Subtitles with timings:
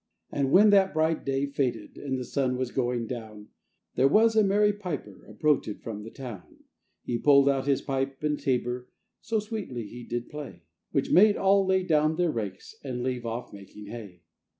[0.31, 3.49] And when that bright day faded, And the sun was going down,
[3.93, 6.63] There was a merry piper Approachèd from the town:
[7.03, 8.89] He pulled out his pipe and tabor,
[9.21, 13.53] So sweetly he did play, Which made all lay down their rakes, And leave off
[13.53, 14.23] making hay.